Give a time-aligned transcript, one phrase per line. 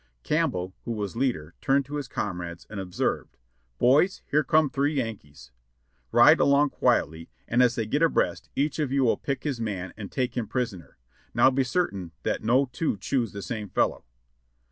[0.23, 3.37] Campbell, who was leader, turned to his comrades and observed:
[3.77, 5.51] "Boys, here come three Yankees.
[6.11, 9.93] Ride along quietly, and as they get abreast, each of you will pick his man
[9.95, 10.97] and take him prisoner;
[11.35, 14.03] now be certain that no two choose the same fellow."